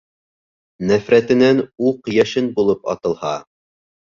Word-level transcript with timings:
Нәфрәтенән 0.91 1.61
уҡ-йәшен 1.91 2.51
булып 2.59 2.91
атылһа 2.95 3.37